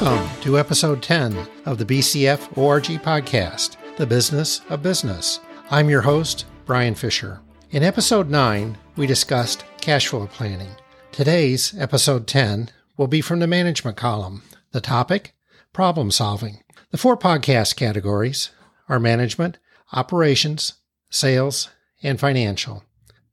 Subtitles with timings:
[0.00, 5.40] Welcome to episode 10 of the BCF ORG podcast, The Business of Business.
[5.70, 7.42] I'm your host, Brian Fisher.
[7.70, 10.70] In episode 9, we discussed cash flow planning.
[11.12, 14.42] Today's episode 10 will be from the management column.
[14.72, 15.34] The topic
[15.74, 16.64] problem solving.
[16.92, 18.52] The four podcast categories
[18.88, 19.58] are management,
[19.92, 20.78] operations,
[21.10, 21.68] sales,
[22.02, 22.84] and financial.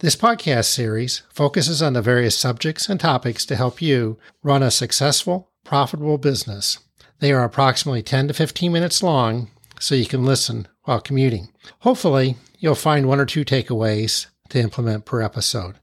[0.00, 4.72] This podcast series focuses on the various subjects and topics to help you run a
[4.72, 6.78] successful profitable business.
[7.18, 11.48] They are approximately 10 to 15 minutes long, so you can listen while commuting.
[11.80, 15.76] Hopefully, you'll find one or two takeaways to implement per episode.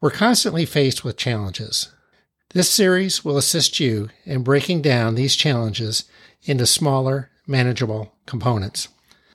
[0.00, 1.90] We're constantly faced with challenges.
[2.54, 6.04] This series will assist you in breaking down these challenges
[6.42, 8.88] into smaller, manageable components.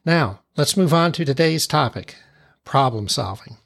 [0.06, 2.16] Now, let's move on to today's topic
[2.64, 3.58] problem solving.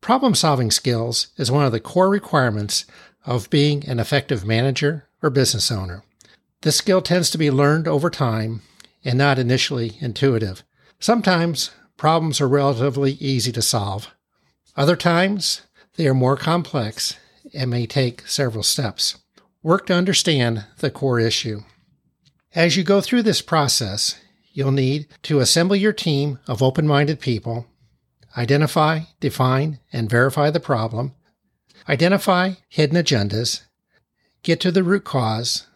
[0.00, 2.86] Problem solving skills is one of the core requirements
[3.26, 6.02] of being an effective manager or business owner.
[6.62, 8.62] This skill tends to be learned over time
[9.04, 10.62] and not initially intuitive.
[10.98, 14.08] Sometimes problems are relatively easy to solve.
[14.76, 15.62] Other times,
[15.96, 17.16] they are more complex
[17.54, 19.18] and may take several steps.
[19.62, 21.62] Work to understand the core issue.
[22.54, 24.18] As you go through this process,
[24.52, 27.66] you'll need to assemble your team of open minded people,
[28.36, 31.14] identify, define, and verify the problem,
[31.88, 33.62] identify hidden agendas,
[34.42, 35.66] get to the root cause,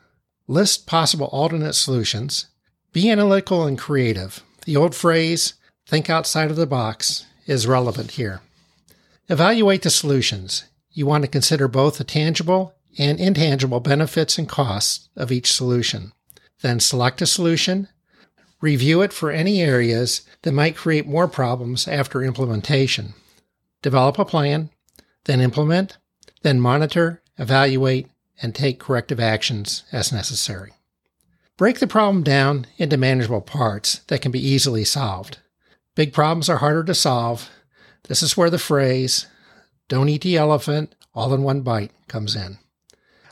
[0.46, 2.46] list possible alternate solutions,
[2.92, 4.42] be analytical and creative.
[4.64, 5.54] The old phrase,
[5.86, 8.40] think outside of the box, is relevant here.
[9.28, 10.64] Evaluate the solutions.
[10.90, 16.12] You want to consider both the tangible and intangible benefits and costs of each solution.
[16.60, 17.88] Then select a solution,
[18.60, 23.14] review it for any areas that might create more problems after implementation.
[23.82, 24.70] Develop a plan,
[25.24, 25.98] then implement,
[26.42, 28.08] then monitor, evaluate,
[28.42, 30.72] and take corrective actions as necessary.
[31.56, 35.38] Break the problem down into manageable parts that can be easily solved.
[35.94, 37.48] Big problems are harder to solve.
[38.08, 39.26] This is where the phrase,
[39.88, 42.58] don't eat the elephant all in one bite, comes in.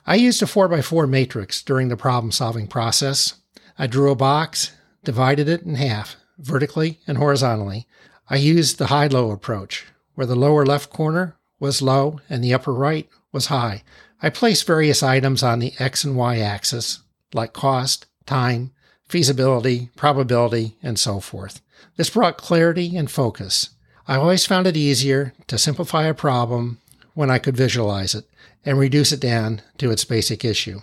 [0.06, 3.34] I used a 4x4 matrix during the problem solving process.
[3.78, 4.72] I drew a box,
[5.04, 7.86] divided it in half, vertically and horizontally.
[8.28, 12.54] I used the high low approach, where the lower left corner was low and the
[12.54, 13.82] upper right was high.
[14.22, 17.00] I placed various items on the X and Y axis,
[17.34, 18.72] like cost, time,
[19.08, 21.60] feasibility, probability, and so forth.
[21.96, 23.70] This brought clarity and focus.
[24.06, 26.80] I always found it easier to simplify a problem
[27.14, 28.24] when I could visualize it
[28.64, 30.80] and reduce it down to its basic issue.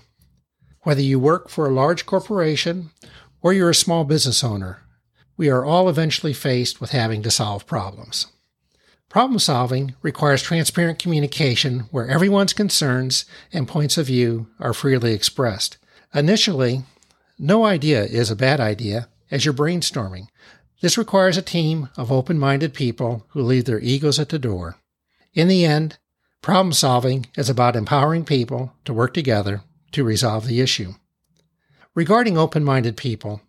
[0.83, 2.91] Whether you work for a large corporation
[3.41, 4.81] or you're a small business owner,
[5.37, 8.27] we are all eventually faced with having to solve problems.
[9.09, 15.79] Problem solving requires transparent communication where everyone's concerns and points of view are freely expressed.
[16.13, 16.83] Initially,
[17.39, 20.27] no idea is a bad idea as you're brainstorming.
[20.81, 24.77] This requires a team of open minded people who leave their egos at the door.
[25.33, 25.97] In the end,
[26.43, 30.93] problem solving is about empowering people to work together to resolve the issue.
[31.95, 33.41] Regarding open minded people,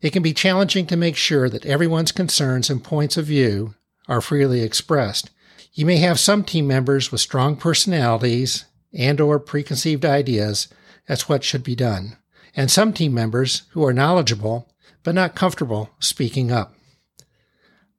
[0.00, 3.74] it can be challenging to make sure that everyone's concerns and points of view
[4.08, 5.30] are freely expressed.
[5.72, 10.68] You may have some team members with strong personalities and or preconceived ideas
[11.08, 12.16] as what should be done,
[12.56, 14.68] and some team members who are knowledgeable
[15.02, 16.74] but not comfortable speaking up.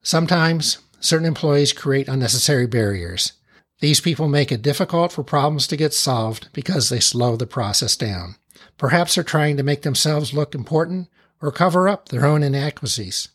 [0.01, 3.33] Sometimes certain employees create unnecessary barriers.
[3.79, 7.95] These people make it difficult for problems to get solved because they slow the process
[7.95, 8.35] down.
[8.77, 11.09] Perhaps they're trying to make themselves look important
[11.41, 13.29] or cover up their own inadequacies.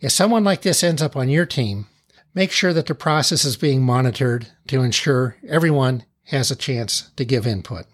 [0.00, 1.86] If someone like this ends up on your team,
[2.34, 7.24] make sure that the process is being monitored to ensure everyone has a chance to
[7.24, 7.86] give input.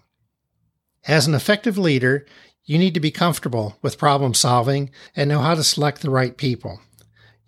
[1.07, 2.25] As an effective leader,
[2.65, 6.37] you need to be comfortable with problem solving and know how to select the right
[6.37, 6.81] people.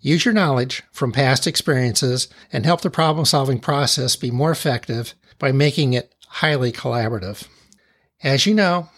[0.00, 5.14] Use your knowledge from past experiences and help the problem solving process be more effective
[5.38, 7.46] by making it highly collaborative.
[8.22, 8.88] As you know,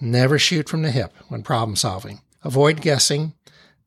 [0.00, 2.20] never shoot from the hip when problem solving.
[2.42, 3.34] Avoid guessing.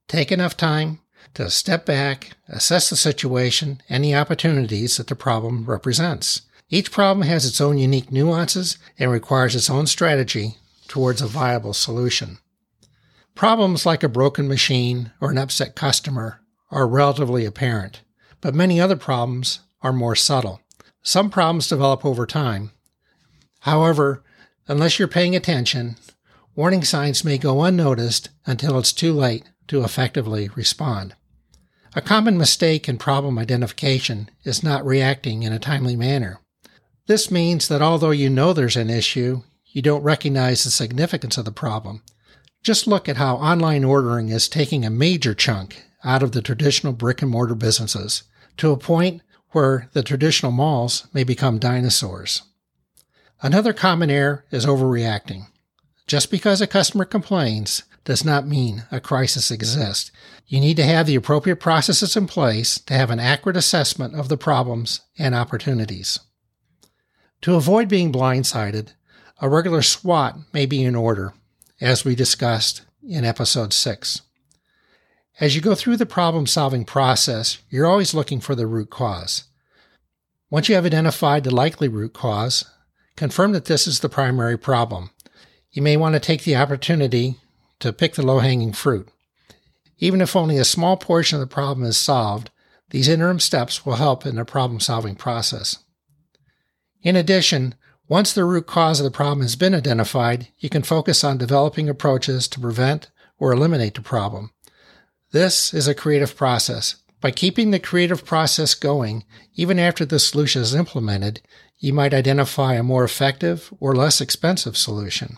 [0.07, 0.99] Take enough time
[1.33, 6.41] to step back, assess the situation and the opportunities that the problem represents.
[6.69, 11.73] Each problem has its own unique nuances and requires its own strategy towards a viable
[11.73, 12.37] solution.
[13.35, 16.41] Problems like a broken machine or an upset customer
[16.71, 18.01] are relatively apparent,
[18.41, 20.61] but many other problems are more subtle.
[21.01, 22.71] Some problems develop over time.
[23.61, 24.23] However,
[24.67, 25.95] unless you're paying attention,
[26.55, 31.15] warning signs may go unnoticed until it's too late to effectively respond.
[31.95, 36.39] A common mistake in problem identification is not reacting in a timely manner.
[37.07, 41.45] This means that although you know there's an issue, you don't recognize the significance of
[41.45, 42.03] the problem.
[42.61, 46.93] Just look at how online ordering is taking a major chunk out of the traditional
[46.93, 48.23] brick and mortar businesses
[48.57, 49.21] to a point
[49.51, 52.43] where the traditional malls may become dinosaurs.
[53.41, 55.47] Another common error is overreacting.
[56.05, 60.11] Just because a customer complains does not mean a crisis exists.
[60.47, 64.29] You need to have the appropriate processes in place to have an accurate assessment of
[64.29, 66.17] the problems and opportunities.
[67.43, 68.93] To avoid being blindsided,
[69.39, 71.35] a regular SWOT may be in order,
[71.79, 74.23] as we discussed in episode 6.
[75.39, 79.43] As you go through the problem solving process, you're always looking for the root cause.
[80.49, 82.65] Once you have identified the likely root cause,
[83.15, 85.11] confirm that this is the primary problem.
[85.69, 87.35] You may want to take the opportunity
[87.79, 89.09] to pick the low hanging fruit.
[89.97, 92.51] Even if only a small portion of the problem is solved,
[92.89, 95.77] these interim steps will help in the problem solving process.
[97.01, 97.75] In addition,
[98.07, 101.87] once the root cause of the problem has been identified, you can focus on developing
[101.87, 104.51] approaches to prevent or eliminate the problem.
[105.31, 106.95] This is a creative process.
[107.21, 111.41] By keeping the creative process going, even after the solution is implemented,
[111.77, 115.37] you might identify a more effective or less expensive solution.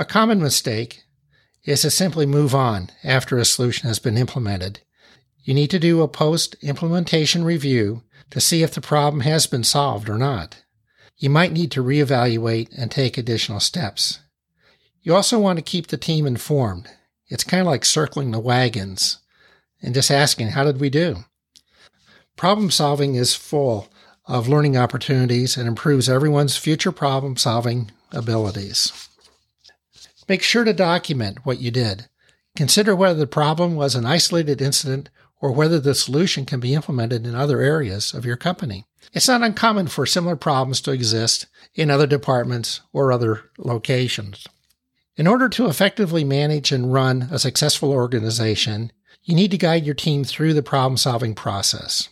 [0.00, 1.02] A common mistake
[1.64, 4.78] is to simply move on after a solution has been implemented.
[5.42, 9.64] You need to do a post implementation review to see if the problem has been
[9.64, 10.62] solved or not.
[11.16, 14.20] You might need to reevaluate and take additional steps.
[15.02, 16.88] You also want to keep the team informed.
[17.26, 19.18] It's kind of like circling the wagons
[19.82, 21.24] and just asking, how did we do?
[22.36, 23.88] Problem solving is full
[24.26, 29.07] of learning opportunities and improves everyone's future problem solving abilities.
[30.28, 32.08] Make sure to document what you did.
[32.54, 35.08] Consider whether the problem was an isolated incident
[35.40, 38.84] or whether the solution can be implemented in other areas of your company.
[39.12, 44.46] It's not uncommon for similar problems to exist in other departments or other locations.
[45.16, 48.92] In order to effectively manage and run a successful organization,
[49.22, 52.08] you need to guide your team through the problem solving process.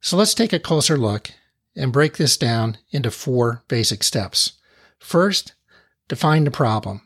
[0.00, 1.30] So let's take a closer look
[1.76, 4.52] and break this down into four basic steps.
[4.98, 5.54] First,
[6.08, 7.02] define the problem.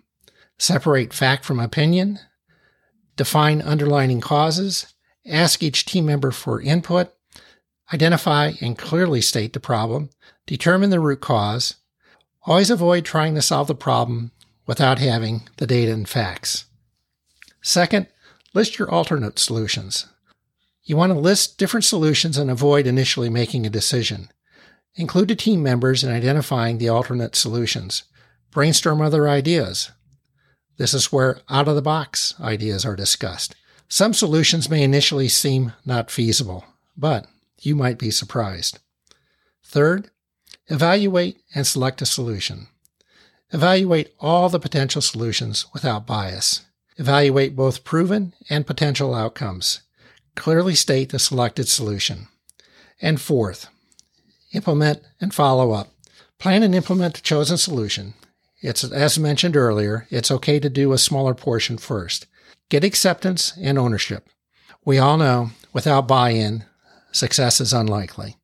[0.58, 2.18] Separate fact from opinion.
[3.16, 4.94] Define underlying causes.
[5.26, 7.12] Ask each team member for input.
[7.92, 10.10] Identify and clearly state the problem.
[10.46, 11.76] Determine the root cause.
[12.42, 14.32] Always avoid trying to solve the problem
[14.66, 16.66] without having the data and facts.
[17.62, 18.06] Second,
[18.52, 20.06] list your alternate solutions.
[20.82, 24.28] You want to list different solutions and avoid initially making a decision.
[24.96, 28.04] Include the team members in identifying the alternate solutions.
[28.50, 29.90] Brainstorm other ideas.
[30.76, 33.54] This is where out of the box ideas are discussed.
[33.88, 36.64] Some solutions may initially seem not feasible,
[36.96, 37.26] but
[37.60, 38.78] you might be surprised.
[39.62, 40.10] Third,
[40.68, 42.68] evaluate and select a solution.
[43.52, 46.62] Evaluate all the potential solutions without bias.
[46.96, 49.82] Evaluate both proven and potential outcomes.
[50.34, 52.28] Clearly state the selected solution.
[53.00, 53.68] And fourth,
[54.52, 55.92] implement and follow up.
[56.38, 58.14] Plan and implement the chosen solution.
[58.64, 62.26] It's, as mentioned earlier, it's okay to do a smaller portion first.
[62.70, 64.26] Get acceptance and ownership.
[64.86, 66.64] We all know without buy in,
[67.12, 68.38] success is unlikely.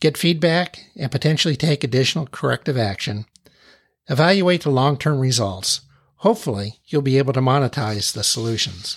[0.00, 3.26] Get feedback and potentially take additional corrective action.
[4.08, 5.82] Evaluate the long term results.
[6.16, 8.96] Hopefully, you'll be able to monetize the solutions.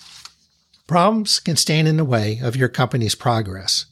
[0.88, 3.88] Problems can stand in the way of your company's progress.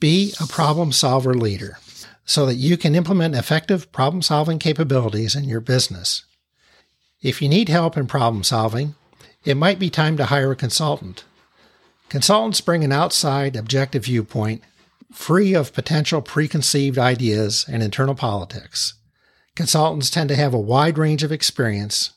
[0.00, 1.76] Be a problem solver leader
[2.24, 6.24] so that you can implement effective problem solving capabilities in your business.
[7.20, 8.94] If you need help in problem solving,
[9.44, 11.24] it might be time to hire a consultant.
[12.08, 14.62] Consultants bring an outside, objective viewpoint,
[15.12, 18.94] free of potential preconceived ideas and internal politics.
[19.54, 22.12] Consultants tend to have a wide range of experience,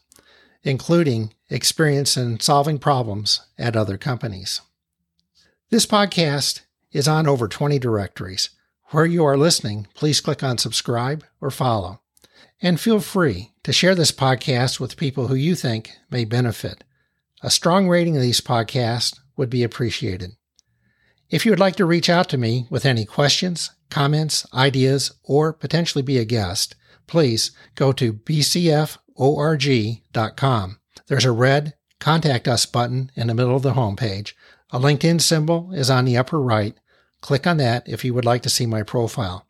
[0.64, 4.62] including experience in solving problems at other companies.
[5.70, 8.50] This podcast is on over 20 directories.
[8.96, 12.00] Where you are listening, please click on subscribe or follow.
[12.62, 16.86] And feel free to share this podcast with people who you think may benefit.
[17.44, 20.38] A strong rating of these podcasts would be appreciated.
[21.30, 25.52] If you would like to reach out to me with any questions, comments, ideas, or
[25.52, 28.80] potentially be a guest, please go to bcforg.com.
[31.08, 34.32] There's a red Contact Us button in the middle of the homepage.
[34.72, 36.78] A LinkedIn symbol is on the upper right,
[37.26, 39.48] Click on that if you would like to see my profile.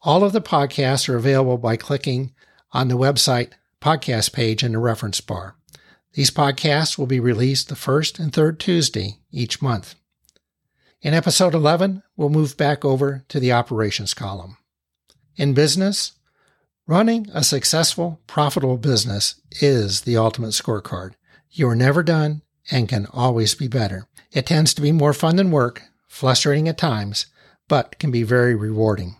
[0.00, 2.32] All of the podcasts are available by clicking
[2.72, 5.54] on the website podcast page in the reference bar.
[6.14, 9.96] These podcasts will be released the first and third Tuesday each month.
[11.02, 14.56] In episode 11, we'll move back over to the operations column.
[15.36, 16.12] In business,
[16.86, 21.12] Running a successful, profitable business is the ultimate scorecard.
[21.50, 24.08] You are never done and can always be better.
[24.32, 27.26] It tends to be more fun than work, frustrating at times,
[27.68, 29.16] but can be very rewarding.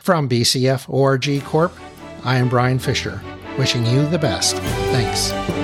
[0.00, 1.72] From BCF ORG Corp,
[2.24, 3.20] I am Brian Fisher,
[3.58, 4.56] wishing you the best.
[4.56, 5.63] Thanks.